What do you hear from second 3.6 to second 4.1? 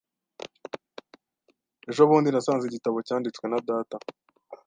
data.